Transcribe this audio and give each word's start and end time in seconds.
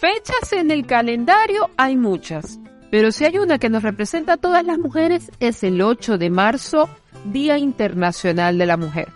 Fechas 0.00 0.54
en 0.54 0.70
el 0.70 0.86
calendario 0.86 1.68
hay 1.76 1.94
muchas, 1.94 2.58
pero 2.90 3.12
si 3.12 3.26
hay 3.26 3.36
una 3.36 3.58
que 3.58 3.68
nos 3.68 3.82
representa 3.82 4.32
a 4.32 4.36
todas 4.38 4.64
las 4.64 4.78
mujeres 4.78 5.30
es 5.40 5.62
el 5.62 5.82
8 5.82 6.16
de 6.16 6.30
marzo, 6.30 6.88
Día 7.26 7.58
Internacional 7.58 8.56
de 8.56 8.64
la 8.64 8.78
Mujer. 8.78 9.08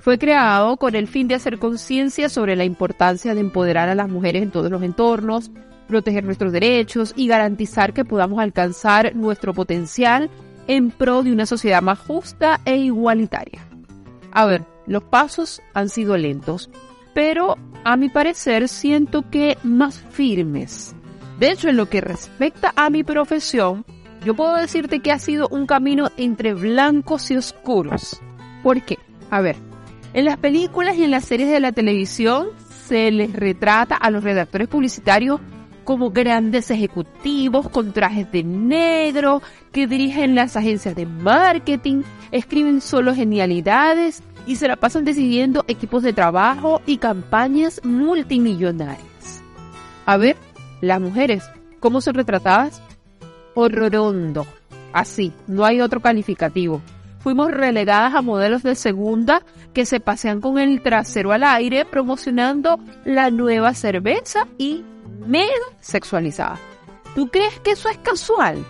Fue 0.00 0.16
creado 0.16 0.78
con 0.78 0.94
el 0.94 1.08
fin 1.08 1.28
de 1.28 1.34
hacer 1.34 1.58
conciencia 1.58 2.30
sobre 2.30 2.56
la 2.56 2.64
importancia 2.64 3.34
de 3.34 3.40
empoderar 3.40 3.90
a 3.90 3.94
las 3.94 4.08
mujeres 4.08 4.42
en 4.42 4.50
todos 4.50 4.70
los 4.70 4.82
entornos, 4.82 5.50
proteger 5.88 6.24
nuestros 6.24 6.52
derechos 6.52 7.12
y 7.14 7.28
garantizar 7.28 7.92
que 7.92 8.06
podamos 8.06 8.40
alcanzar 8.40 9.14
nuestro 9.14 9.52
potencial 9.52 10.30
en 10.68 10.90
pro 10.90 11.22
de 11.22 11.32
una 11.32 11.44
sociedad 11.44 11.82
más 11.82 11.98
justa 11.98 12.62
e 12.64 12.76
igualitaria. 12.76 13.60
A 14.32 14.46
ver, 14.46 14.64
los 14.86 15.04
pasos 15.04 15.60
han 15.74 15.90
sido 15.90 16.16
lentos, 16.16 16.70
pero 17.14 17.56
a 17.84 17.96
mi 17.96 18.08
parecer 18.08 18.68
siento 18.68 19.30
que 19.30 19.56
más 19.62 19.98
firmes. 20.10 20.94
De 21.38 21.50
hecho, 21.50 21.68
en 21.68 21.76
lo 21.76 21.88
que 21.88 22.00
respecta 22.00 22.72
a 22.76 22.90
mi 22.90 23.04
profesión, 23.04 23.84
yo 24.24 24.34
puedo 24.34 24.54
decirte 24.56 25.00
que 25.00 25.12
ha 25.12 25.18
sido 25.18 25.48
un 25.48 25.66
camino 25.66 26.10
entre 26.16 26.54
blancos 26.54 27.30
y 27.30 27.36
oscuros. 27.36 28.20
¿Por 28.62 28.82
qué? 28.82 28.98
A 29.30 29.40
ver, 29.40 29.56
en 30.12 30.24
las 30.24 30.38
películas 30.38 30.96
y 30.96 31.04
en 31.04 31.10
las 31.10 31.24
series 31.24 31.50
de 31.50 31.60
la 31.60 31.72
televisión 31.72 32.48
se 32.86 33.10
les 33.10 33.32
retrata 33.32 33.96
a 33.96 34.10
los 34.10 34.24
redactores 34.24 34.68
publicitarios 34.68 35.40
como 35.84 36.10
grandes 36.10 36.70
ejecutivos 36.70 37.68
con 37.68 37.92
trajes 37.92 38.30
de 38.32 38.42
negro 38.42 39.42
que 39.72 39.86
dirigen 39.86 40.34
las 40.34 40.56
agencias 40.56 40.94
de 40.94 41.04
marketing, 41.04 42.02
escriben 42.32 42.80
solo 42.80 43.14
genialidades 43.14 44.22
y 44.46 44.56
se 44.56 44.68
la 44.68 44.76
pasan 44.76 45.04
decidiendo 45.04 45.64
equipos 45.68 46.02
de 46.02 46.12
trabajo 46.12 46.82
y 46.86 46.98
campañas 46.98 47.80
multimillonarias. 47.84 49.42
A 50.06 50.16
ver, 50.16 50.36
las 50.80 51.00
mujeres, 51.00 51.44
¿cómo 51.80 52.00
son 52.00 52.14
retratadas? 52.14 52.82
Horrorondo. 53.54 54.46
Así, 54.92 55.32
no 55.46 55.64
hay 55.64 55.80
otro 55.80 56.00
calificativo. 56.00 56.82
Fuimos 57.18 57.50
relegadas 57.50 58.14
a 58.14 58.22
modelos 58.22 58.62
de 58.62 58.74
segunda 58.74 59.42
que 59.72 59.86
se 59.86 59.98
pasean 59.98 60.42
con 60.42 60.58
el 60.58 60.82
trasero 60.82 61.32
al 61.32 61.42
aire 61.42 61.86
promocionando 61.86 62.78
la 63.04 63.30
nueva 63.30 63.72
cerveza 63.72 64.46
y 64.58 64.84
mega 65.26 65.48
sexualizada. 65.80 66.58
¿Tú 67.14 67.28
crees 67.28 67.58
que 67.60 67.70
eso 67.70 67.88
es 67.88 67.96
casual? 67.98 68.62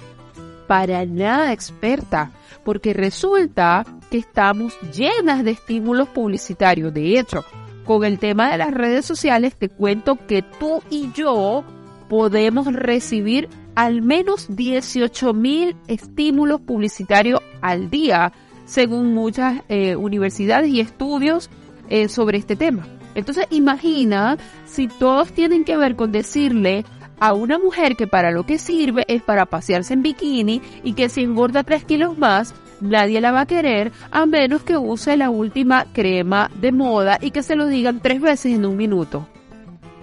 Para 0.68 1.04
nada 1.04 1.52
experta, 1.52 2.30
porque 2.62 2.92
resulta 2.92 3.84
estamos 4.18 4.76
llenas 4.94 5.44
de 5.44 5.52
estímulos 5.52 6.08
publicitarios. 6.08 6.92
De 6.92 7.18
hecho, 7.18 7.44
con 7.84 8.04
el 8.04 8.18
tema 8.18 8.50
de 8.50 8.58
las 8.58 8.72
redes 8.72 9.04
sociales, 9.04 9.54
te 9.56 9.68
cuento 9.68 10.16
que 10.26 10.42
tú 10.42 10.82
y 10.90 11.10
yo 11.12 11.64
podemos 12.08 12.72
recibir 12.72 13.48
al 13.74 14.02
menos 14.02 14.46
18 14.54 15.34
mil 15.34 15.76
estímulos 15.88 16.60
publicitarios 16.60 17.40
al 17.60 17.90
día, 17.90 18.32
según 18.66 19.14
muchas 19.14 19.62
eh, 19.68 19.96
universidades 19.96 20.70
y 20.70 20.80
estudios 20.80 21.50
eh, 21.88 22.08
sobre 22.08 22.38
este 22.38 22.56
tema. 22.56 22.86
Entonces 23.14 23.46
imagina 23.50 24.38
si 24.66 24.88
todos 24.88 25.32
tienen 25.32 25.64
que 25.64 25.76
ver 25.76 25.96
con 25.96 26.12
decirle 26.12 26.84
a 27.20 27.32
una 27.32 27.58
mujer 27.58 27.96
que 27.96 28.06
para 28.06 28.30
lo 28.30 28.44
que 28.44 28.58
sirve 28.58 29.04
es 29.08 29.22
para 29.22 29.46
pasearse 29.46 29.94
en 29.94 30.02
bikini 30.02 30.60
y 30.82 30.94
que 30.94 31.08
si 31.08 31.22
engorda 31.22 31.62
3 31.62 31.84
kilos 31.84 32.18
más, 32.18 32.54
nadie 32.88 33.20
la 33.20 33.32
va 33.32 33.42
a 33.42 33.46
querer 33.46 33.92
a 34.10 34.26
menos 34.26 34.62
que 34.62 34.76
use 34.76 35.16
la 35.16 35.30
última 35.30 35.86
crema 35.92 36.50
de 36.60 36.72
moda 36.72 37.18
y 37.20 37.30
que 37.30 37.42
se 37.42 37.56
lo 37.56 37.66
digan 37.66 38.00
tres 38.00 38.20
veces 38.20 38.54
en 38.54 38.64
un 38.64 38.76
minuto. 38.76 39.26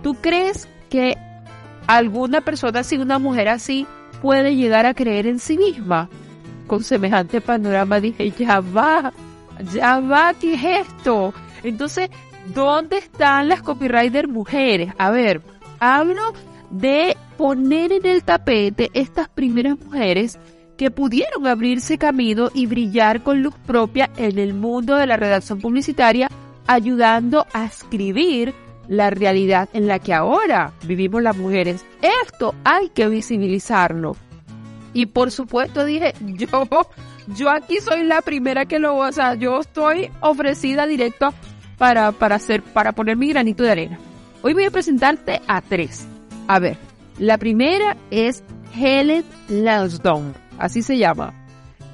¿Tú 0.03 0.15
crees 0.15 0.67
que 0.89 1.17
alguna 1.87 2.41
persona 2.41 2.79
así, 2.79 2.97
una 2.97 3.19
mujer 3.19 3.49
así, 3.49 3.87
puede 4.21 4.55
llegar 4.55 4.85
a 4.85 4.93
creer 4.93 5.27
en 5.27 5.39
sí 5.39 5.57
misma? 5.57 6.09
Con 6.67 6.83
semejante 6.83 7.41
panorama 7.41 7.99
dije, 7.99 8.31
ya 8.31 8.59
va, 8.59 9.13
ya 9.73 9.99
va, 9.99 10.33
¿qué 10.33 10.53
es 10.53 10.87
esto? 10.87 11.33
Entonces 11.63 12.09
¿Dónde 12.45 12.97
están 12.97 13.47
las 13.47 13.61
copywriters 13.61 14.27
mujeres? 14.27 14.91
A 14.97 15.11
ver, 15.11 15.41
hablo 15.79 16.33
de 16.69 17.15
poner 17.37 17.91
en 17.91 18.05
el 18.05 18.23
tapete 18.23 18.89
estas 18.93 19.29
primeras 19.29 19.79
mujeres 19.79 20.39
que 20.81 20.89
pudieron 20.89 21.45
abrirse 21.45 21.99
camino 21.99 22.49
y 22.55 22.65
brillar 22.65 23.21
con 23.21 23.43
luz 23.43 23.53
propia 23.67 24.09
en 24.17 24.39
el 24.39 24.55
mundo 24.55 24.95
de 24.95 25.05
la 25.05 25.15
redacción 25.15 25.61
publicitaria, 25.61 26.27
ayudando 26.65 27.45
a 27.53 27.65
escribir 27.65 28.55
la 28.87 29.11
realidad 29.11 29.69
en 29.73 29.85
la 29.85 29.99
que 29.99 30.11
ahora 30.11 30.73
vivimos 30.81 31.21
las 31.21 31.37
mujeres. 31.37 31.85
Esto 32.23 32.55
hay 32.63 32.89
que 32.89 33.07
visibilizarlo. 33.09 34.15
Y 34.91 35.05
por 35.05 35.29
supuesto 35.29 35.85
dije, 35.85 36.15
yo, 36.21 36.47
yo 37.27 37.51
aquí 37.51 37.77
soy 37.79 38.03
la 38.03 38.23
primera 38.23 38.65
que 38.65 38.79
lo, 38.79 38.97
o 38.97 39.11
sea, 39.11 39.35
yo 39.35 39.59
estoy 39.59 40.09
ofrecida 40.19 40.87
directo 40.87 41.31
para, 41.77 42.11
para, 42.11 42.37
hacer, 42.37 42.63
para 42.63 42.93
poner 42.93 43.17
mi 43.17 43.29
granito 43.29 43.61
de 43.61 43.69
arena. 43.69 43.99
Hoy 44.41 44.55
voy 44.55 44.63
a 44.63 44.71
presentarte 44.71 45.41
a 45.47 45.61
tres. 45.61 46.07
A 46.47 46.57
ver, 46.57 46.77
la 47.19 47.37
primera 47.37 47.97
es 48.09 48.43
Helen 48.75 49.23
Lansdowne, 49.47 50.33
así 50.61 50.81
se 50.81 50.97
llama. 50.97 51.33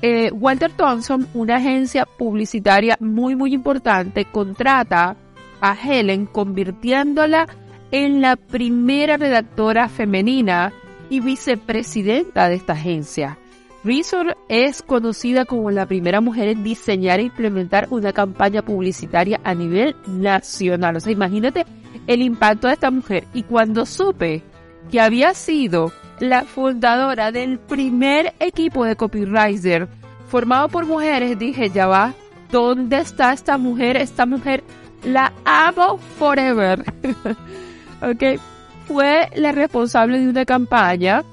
Eh, 0.01 0.31
Walter 0.31 0.71
Thompson, 0.71 1.27
una 1.33 1.55
agencia 1.55 2.05
publicitaria 2.05 2.97
muy 2.99 3.35
muy 3.35 3.53
importante, 3.53 4.25
contrata 4.25 5.15
a 5.59 5.75
Helen 5.75 6.27
convirtiéndola 6.27 7.47
en 7.91 8.21
la 8.21 8.35
primera 8.35 9.17
redactora 9.17 9.89
femenina 9.89 10.71
y 11.09 11.19
vicepresidenta 11.19 12.49
de 12.49 12.55
esta 12.55 12.73
agencia. 12.73 13.37
Resort 13.83 14.37
es 14.49 14.81
conocida 14.81 15.45
como 15.45 15.71
la 15.71 15.85
primera 15.85 16.19
mujer 16.19 16.49
en 16.49 16.63
diseñar 16.63 17.19
e 17.19 17.23
implementar 17.23 17.87
una 17.89 18.11
campaña 18.11 18.61
publicitaria 18.61 19.39
a 19.43 19.53
nivel 19.53 19.95
nacional. 20.07 20.97
O 20.97 20.99
sea, 20.99 21.13
imagínate 21.13 21.65
el 22.05 22.21
impacto 22.21 22.67
de 22.67 22.73
esta 22.73 22.91
mujer. 22.91 23.25
Y 23.33 23.43
cuando 23.43 23.85
supe 23.85 24.43
que 24.91 24.99
había 24.99 25.33
sido 25.33 25.93
la 26.19 26.43
fundadora 26.43 27.31
del 27.31 27.59
primer 27.59 28.33
equipo 28.39 28.85
de 28.85 28.95
copywriter 28.95 29.87
formado 30.27 30.67
por 30.69 30.85
mujeres, 30.85 31.37
dije, 31.39 31.69
ya 31.69 31.87
va, 31.87 32.13
¿dónde 32.51 32.97
está 32.97 33.33
esta 33.33 33.57
mujer? 33.57 33.97
Esta 33.97 34.25
mujer 34.25 34.63
la 35.03 35.31
amo 35.45 35.97
forever. 35.97 36.83
ok, 38.01 38.39
fue 38.87 39.29
la 39.35 39.51
responsable 39.51 40.19
de 40.19 40.29
una 40.29 40.45
campaña 40.45 41.23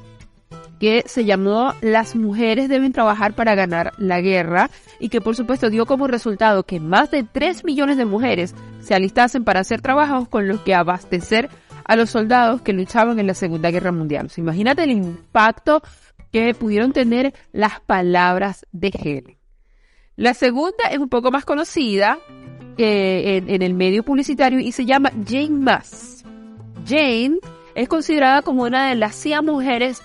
que 0.79 1.05
se 1.07 1.25
llamó 1.25 1.73
Las 1.81 2.17
mujeres 2.17 2.69
deben 2.69 2.93
trabajar 2.93 3.35
para 3.35 3.55
ganar 3.55 3.93
la 3.97 4.21
guerra 4.21 4.71
y 4.99 5.09
que 5.09 5.21
por 5.21 5.37
supuesto 5.37 5.71
dio 5.71 5.87
como 5.87 6.09
resultado 6.09 6.65
que 6.65 6.81
más 6.81 7.11
de 7.11 7.23
3 7.23 7.65
millones 7.65 7.97
de 7.97 8.05
mujeres 8.05 8.55
se 8.81 8.95
alistasen 8.95 9.45
para 9.45 9.61
hacer 9.61 9.81
trabajos 9.81 10.29
con 10.29 10.47
los 10.47 10.61
que 10.61 10.75
abastecer 10.75 11.49
a 11.85 11.97
los 11.97 12.11
soldados 12.11 12.63
que 12.63 12.73
luchaban 12.73 13.19
en 13.19 13.27
la 13.27 13.35
Segunda 13.35 13.71
Guerra 13.71 13.93
Mundial. 13.93 14.31
imagínate 14.37 14.85
el 14.85 14.91
impacto 14.91 15.83
que 16.33 16.55
pudieron 16.55 16.93
tener 16.93 17.35
las 17.53 17.81
palabras 17.81 18.67
de 18.73 18.89
Helen. 18.89 19.37
La 20.17 20.35
segunda 20.35 20.85
es 20.91 20.99
un 20.99 21.09
poco 21.09 21.31
más 21.31 21.45
conocida 21.45 22.19
eh, 22.77 23.37
en, 23.37 23.51
en, 23.51 23.63
el 23.63 23.75
medio 23.75 24.03
publicitario 24.03 24.59
y 24.59 24.73
se 24.73 24.85
llama 24.85 25.11
Jane 25.27 25.51
Mass. 25.51 26.25
Jane 26.87 27.39
es 27.75 27.89
considerada 27.89 28.43
como 28.43 28.63
una 28.63 28.89
de 28.89 28.95
las 28.95 29.15
100 29.15 29.45
mujeres 29.45 30.03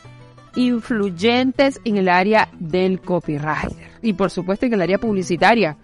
influyentes 0.56 1.80
en 1.86 1.98
el 1.98 2.10
área 2.10 2.50
del 2.60 3.02
copywriter 3.02 3.90
y 4.02 4.14
por 4.14 4.30
supuesto 4.30 4.66
en 4.66 4.74
el 4.74 4.82
área 4.82 4.98
publicitaria. 4.98 5.78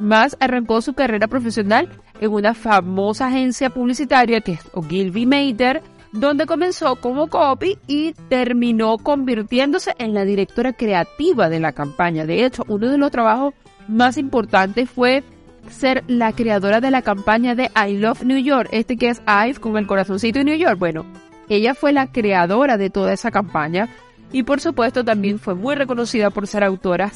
Más 0.00 0.36
arrancó 0.40 0.80
su 0.80 0.94
carrera 0.94 1.28
profesional 1.28 1.88
en 2.20 2.32
una 2.32 2.54
famosa 2.54 3.26
agencia 3.26 3.68
publicitaria 3.68 4.40
que 4.40 4.52
es 4.52 4.68
Ogilvy 4.72 5.26
Mather, 5.26 5.82
donde 6.12 6.46
comenzó 6.46 6.96
como 6.96 7.28
copy 7.28 7.78
y 7.86 8.14
terminó 8.30 8.96
convirtiéndose 8.96 9.94
en 9.98 10.14
la 10.14 10.24
directora 10.24 10.72
creativa 10.72 11.50
de 11.50 11.60
la 11.60 11.72
campaña. 11.72 12.24
De 12.24 12.46
hecho, 12.46 12.64
uno 12.66 12.88
de 12.88 12.96
los 12.98 13.10
trabajos 13.10 13.54
más 13.88 14.16
importantes 14.16 14.88
fue 14.88 15.22
ser 15.68 16.02
la 16.08 16.32
creadora 16.32 16.80
de 16.80 16.90
la 16.90 17.02
campaña 17.02 17.54
de 17.54 17.70
I 17.76 17.98
Love 17.98 18.24
New 18.24 18.38
York, 18.38 18.70
este 18.72 18.96
que 18.96 19.10
es 19.10 19.20
IVE 19.26 19.60
con 19.60 19.76
el 19.76 19.86
corazoncito 19.86 20.38
de 20.38 20.44
New 20.46 20.56
York. 20.56 20.78
Bueno, 20.78 21.04
Ella 21.50 21.74
fue 21.74 21.92
la 21.92 22.06
creadora 22.06 22.76
de 22.78 22.90
toda 22.90 23.12
esa 23.12 23.30
campaña 23.30 23.88
y 24.32 24.44
por 24.44 24.60
supuesto 24.60 25.04
también 25.04 25.40
fue 25.40 25.54
muy 25.54 25.74
reconocida 25.74 26.30
por 26.30 26.46
ser 26.46 26.62
autora 26.62 27.10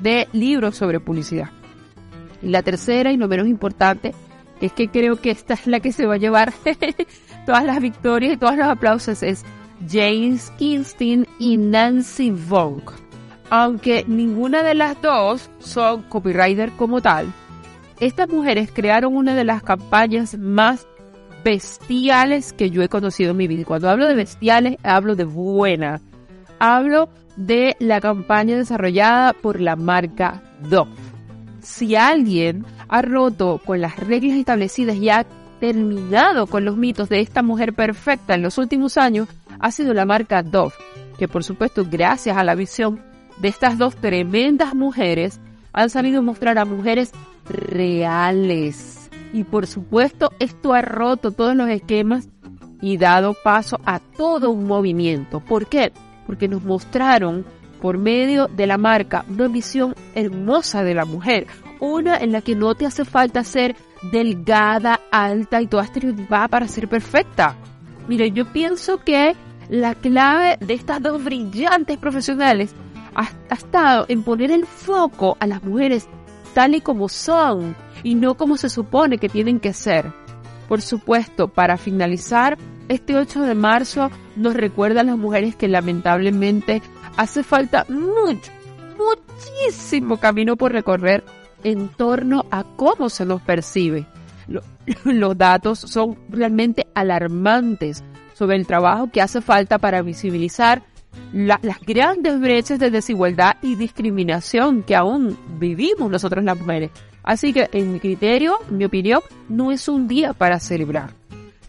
de 0.00 0.28
libros 0.32 0.76
sobre 0.76 1.00
publicidad. 1.00 1.50
Y 2.42 2.48
la 2.48 2.62
tercera 2.62 3.12
y 3.12 3.16
no 3.16 3.28
menos 3.28 3.46
importante 3.46 4.14
es 4.60 4.72
que 4.72 4.88
creo 4.88 5.16
que 5.16 5.30
esta 5.30 5.54
es 5.54 5.66
la 5.66 5.80
que 5.80 5.92
se 5.92 6.06
va 6.06 6.14
a 6.14 6.18
llevar 6.18 6.52
todas 7.46 7.64
las 7.64 7.80
victorias 7.80 8.34
y 8.34 8.36
todos 8.36 8.56
los 8.56 8.66
aplausos 8.66 9.22
es 9.22 9.44
James 9.90 10.52
Kingston 10.58 11.26
y 11.38 11.56
Nancy 11.56 12.30
Vaughn. 12.30 12.82
Aunque 13.50 14.04
ninguna 14.06 14.62
de 14.62 14.74
las 14.74 15.00
dos 15.02 15.50
son 15.58 16.02
copywriter 16.04 16.72
como 16.72 17.02
tal, 17.02 17.26
estas 18.00 18.28
mujeres 18.28 18.70
crearon 18.72 19.14
una 19.16 19.34
de 19.34 19.44
las 19.44 19.62
campañas 19.62 20.38
más 20.38 20.86
bestiales 21.44 22.52
que 22.52 22.70
yo 22.70 22.82
he 22.82 22.88
conocido 22.88 23.32
en 23.32 23.36
mi 23.36 23.48
vida. 23.48 23.64
Cuando 23.64 23.90
hablo 23.90 24.06
de 24.06 24.14
bestiales, 24.14 24.76
hablo 24.82 25.16
de 25.16 25.24
buena. 25.24 26.00
Hablo 26.58 27.08
de 27.36 27.76
la 27.80 28.00
campaña 28.00 28.56
desarrollada 28.56 29.32
por 29.32 29.60
la 29.60 29.76
marca 29.76 30.42
Dove. 30.68 31.11
Si 31.62 31.94
alguien 31.94 32.64
ha 32.88 33.02
roto 33.02 33.60
con 33.64 33.80
las 33.80 33.96
reglas 33.96 34.36
establecidas 34.36 34.96
y 34.96 35.08
ha 35.10 35.24
terminado 35.60 36.48
con 36.48 36.64
los 36.64 36.76
mitos 36.76 37.08
de 37.08 37.20
esta 37.20 37.42
mujer 37.42 37.72
perfecta 37.72 38.34
en 38.34 38.42
los 38.42 38.58
últimos 38.58 38.96
años, 38.96 39.28
ha 39.60 39.70
sido 39.70 39.94
la 39.94 40.04
marca 40.04 40.42
Dove, 40.42 40.74
que 41.18 41.28
por 41.28 41.44
supuesto 41.44 41.86
gracias 41.88 42.36
a 42.36 42.42
la 42.42 42.56
visión 42.56 43.00
de 43.38 43.48
estas 43.48 43.78
dos 43.78 43.94
tremendas 43.94 44.74
mujeres 44.74 45.40
han 45.72 45.88
sabido 45.88 46.20
mostrar 46.20 46.58
a 46.58 46.64
mujeres 46.64 47.12
reales. 47.48 49.08
Y 49.32 49.44
por 49.44 49.66
supuesto 49.68 50.32
esto 50.40 50.74
ha 50.74 50.82
roto 50.82 51.30
todos 51.30 51.54
los 51.54 51.68
esquemas 51.68 52.28
y 52.80 52.96
dado 52.96 53.34
paso 53.34 53.80
a 53.86 54.00
todo 54.00 54.50
un 54.50 54.66
movimiento. 54.66 55.40
¿Por 55.40 55.66
qué? 55.66 55.92
Porque 56.26 56.48
nos 56.48 56.64
mostraron 56.64 57.46
por 57.82 57.98
medio 57.98 58.46
de 58.46 58.68
la 58.68 58.78
marca 58.78 59.24
una 59.28 59.48
visión 59.48 59.96
hermosa 60.14 60.84
de 60.84 60.94
la 60.94 61.04
mujer, 61.04 61.48
una 61.80 62.16
en 62.16 62.30
la 62.30 62.40
que 62.40 62.54
no 62.54 62.76
te 62.76 62.86
hace 62.86 63.04
falta 63.04 63.42
ser 63.42 63.74
delgada, 64.12 65.00
alta 65.10 65.60
y 65.60 65.66
toda 65.66 65.82
estereotipada 65.82 66.46
para 66.46 66.68
ser 66.68 66.86
perfecta. 66.86 67.56
Mire, 68.06 68.30
yo 68.30 68.44
pienso 68.52 68.98
que 68.98 69.34
la 69.68 69.96
clave 69.96 70.58
de 70.60 70.74
estas 70.74 71.02
dos 71.02 71.24
brillantes 71.24 71.98
profesionales 71.98 72.72
ha, 73.16 73.28
ha, 73.50 73.54
estado 73.54 74.06
en 74.08 74.22
poner 74.22 74.52
el 74.52 74.64
foco 74.64 75.36
a 75.40 75.48
las 75.48 75.64
mujeres 75.64 76.06
tal 76.54 76.76
y 76.76 76.82
como 76.82 77.08
son 77.08 77.74
y 78.04 78.14
no 78.14 78.36
como 78.36 78.56
se 78.56 78.68
supone 78.68 79.18
que 79.18 79.28
tienen 79.28 79.58
que 79.58 79.72
ser. 79.72 80.12
Por 80.68 80.82
supuesto, 80.82 81.48
para 81.48 81.76
finalizar, 81.76 82.58
este 82.88 83.16
8 83.16 83.42
de 83.42 83.54
marzo 83.54 84.10
nos 84.36 84.54
recuerda 84.54 85.00
a 85.00 85.04
las 85.04 85.18
mujeres 85.18 85.56
que 85.56 85.66
lamentablemente 85.66 86.80
hace 87.16 87.42
falta 87.42 87.86
mucho, 87.88 88.50
muchísimo 88.96 90.18
camino 90.18 90.56
por 90.56 90.72
recorrer 90.72 91.24
en 91.64 91.88
torno 91.88 92.44
a 92.50 92.64
cómo 92.64 93.08
se 93.08 93.24
nos 93.24 93.42
percibe. 93.42 94.06
Los 95.04 95.38
datos 95.38 95.78
son 95.78 96.18
realmente 96.28 96.86
alarmantes 96.94 98.02
sobre 98.34 98.56
el 98.56 98.66
trabajo 98.66 99.10
que 99.10 99.22
hace 99.22 99.40
falta 99.40 99.78
para 99.78 100.02
visibilizar 100.02 100.82
las 101.32 101.80
grandes 101.86 102.40
brechas 102.40 102.78
de 102.78 102.90
desigualdad 102.90 103.56
y 103.62 103.76
discriminación 103.76 104.82
que 104.82 104.96
aún 104.96 105.38
vivimos 105.58 106.10
nosotros 106.10 106.44
las 106.44 106.58
mujeres. 106.58 106.90
Así 107.22 107.52
que 107.52 107.68
en 107.72 107.92
mi 107.92 108.00
criterio, 108.00 108.58
en 108.68 108.78
mi 108.78 108.84
opinión, 108.84 109.20
no 109.48 109.70
es 109.70 109.88
un 109.88 110.08
día 110.08 110.32
para 110.32 110.58
celebrar. 110.58 111.10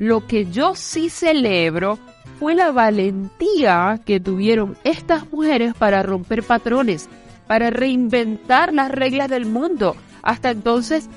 Lo 0.03 0.27
que 0.27 0.51
yo 0.51 0.75
sí 0.75 1.09
celebro 1.09 1.97
fue 2.37 2.55
la 2.55 2.73
valentía 2.73 4.01
que 4.05 4.19
tuvieron 4.19 4.75
estas 4.83 5.31
mujeres 5.31 5.73
para 5.75 6.03
romper 6.03 6.43
patrones, 6.43 7.07
para 7.47 7.69
reinventar 7.69 8.73
las 8.73 8.91
reglas 8.91 9.29
del 9.29 9.45
mundo, 9.45 9.95
hasta 10.21 10.51
entonces 10.51 11.07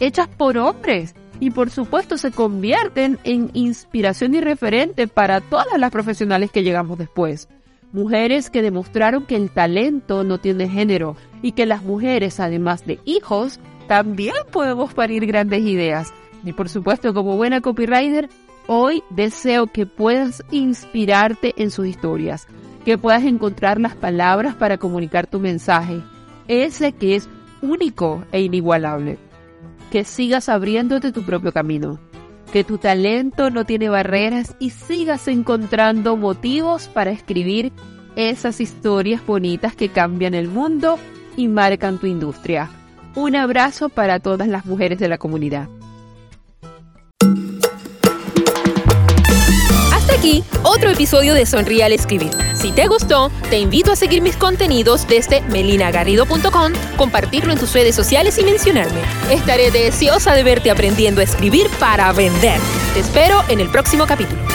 hechas 0.00 0.26
por 0.26 0.58
hombres. 0.58 1.14
Y 1.38 1.52
por 1.52 1.70
supuesto 1.70 2.18
se 2.18 2.32
convierten 2.32 3.16
en 3.22 3.50
inspiración 3.52 4.34
y 4.34 4.40
referente 4.40 5.06
para 5.06 5.40
todas 5.40 5.78
las 5.78 5.92
profesionales 5.92 6.50
que 6.50 6.64
llegamos 6.64 6.98
después. 6.98 7.48
Mujeres 7.92 8.50
que 8.50 8.60
demostraron 8.60 9.24
que 9.24 9.36
el 9.36 9.50
talento 9.50 10.24
no 10.24 10.38
tiene 10.38 10.68
género 10.68 11.14
y 11.42 11.52
que 11.52 11.64
las 11.64 11.84
mujeres, 11.84 12.40
además 12.40 12.84
de 12.86 12.98
hijos, 13.04 13.60
también 13.86 14.34
podemos 14.50 14.94
parir 14.94 15.26
grandes 15.26 15.60
ideas. 15.60 16.12
Y 16.44 16.52
por 16.52 16.68
supuesto, 16.68 17.14
como 17.14 17.36
buena 17.36 17.60
copywriter, 17.60 18.28
hoy 18.66 19.02
deseo 19.10 19.66
que 19.66 19.86
puedas 19.86 20.42
inspirarte 20.50 21.54
en 21.56 21.70
sus 21.70 21.86
historias, 21.86 22.46
que 22.84 22.98
puedas 22.98 23.24
encontrar 23.24 23.80
las 23.80 23.94
palabras 23.94 24.54
para 24.54 24.78
comunicar 24.78 25.26
tu 25.26 25.40
mensaje, 25.40 26.00
ese 26.48 26.92
que 26.92 27.16
es 27.16 27.28
único 27.60 28.24
e 28.32 28.42
inigualable. 28.42 29.18
Que 29.90 30.04
sigas 30.04 30.48
abriéndote 30.48 31.12
tu 31.12 31.22
propio 31.22 31.52
camino, 31.52 32.00
que 32.52 32.64
tu 32.64 32.78
talento 32.78 33.50
no 33.50 33.64
tiene 33.64 33.88
barreras 33.88 34.56
y 34.58 34.70
sigas 34.70 35.28
encontrando 35.28 36.16
motivos 36.16 36.88
para 36.88 37.10
escribir 37.10 37.72
esas 38.16 38.60
historias 38.60 39.24
bonitas 39.24 39.74
que 39.74 39.88
cambian 39.88 40.34
el 40.34 40.48
mundo 40.48 40.98
y 41.36 41.48
marcan 41.48 41.98
tu 41.98 42.06
industria. 42.06 42.70
Un 43.14 43.36
abrazo 43.36 43.88
para 43.88 44.20
todas 44.20 44.48
las 44.48 44.66
mujeres 44.66 44.98
de 44.98 45.08
la 45.08 45.18
comunidad. 45.18 45.68
Otro 50.62 50.90
episodio 50.90 51.34
de 51.34 51.44
Sonríe 51.46 51.82
al 51.82 51.92
Escribir. 51.92 52.30
Si 52.54 52.70
te 52.70 52.86
gustó, 52.86 53.30
te 53.50 53.58
invito 53.58 53.90
a 53.90 53.96
seguir 53.96 54.22
mis 54.22 54.36
contenidos 54.36 55.06
desde 55.08 55.40
melinagarrido.com, 55.42 56.72
compartirlo 56.96 57.52
en 57.52 57.58
tus 57.58 57.72
redes 57.72 57.96
sociales 57.96 58.38
y 58.38 58.44
mencionarme. 58.44 59.00
Estaré 59.30 59.70
deseosa 59.72 60.34
de 60.34 60.44
verte 60.44 60.70
aprendiendo 60.70 61.20
a 61.20 61.24
escribir 61.24 61.68
para 61.80 62.12
vender. 62.12 62.60
Te 62.94 63.00
espero 63.00 63.42
en 63.48 63.60
el 63.60 63.68
próximo 63.70 64.06
capítulo. 64.06 64.51